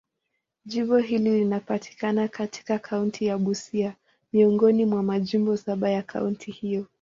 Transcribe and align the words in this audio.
Jimbo 0.65 0.97
hili 0.97 1.29
linapatikana 1.29 2.27
katika 2.27 2.79
kaunti 2.79 3.25
ya 3.25 3.37
Busia, 3.37 3.95
miongoni 4.33 4.85
mwa 4.85 5.03
majimbo 5.03 5.57
saba 5.57 5.89
ya 5.89 6.01
kaunti 6.03 6.51
hiyo. 6.51 6.85